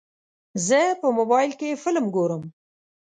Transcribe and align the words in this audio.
زه 0.67 0.79
په 1.01 1.07
موبایل 1.17 1.51
کې 1.59 1.79
فلم 1.83 2.05
ګورم. 2.15 2.43